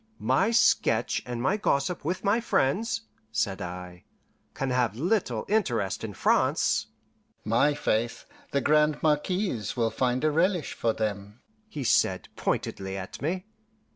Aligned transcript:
"My 0.17 0.49
sketch 0.49 1.21
and 1.27 1.39
my 1.43 1.57
gossip 1.57 2.03
with 2.03 2.23
my 2.23 2.39
friends," 2.39 3.01
said 3.31 3.61
I, 3.61 4.05
"can 4.55 4.71
have 4.71 4.95
little 4.95 5.45
interest 5.47 6.03
in 6.03 6.13
France." 6.15 6.87
"My 7.45 7.75
faith, 7.75 8.25
the 8.51 8.61
Grande 8.61 9.03
Marquise 9.03 9.77
will 9.77 9.91
find 9.91 10.23
a 10.23 10.31
relish 10.31 10.73
for 10.73 10.93
them," 10.93 11.41
he 11.69 11.83
said 11.83 12.29
pointedly 12.35 12.97
at 12.97 13.21
me. 13.21 13.45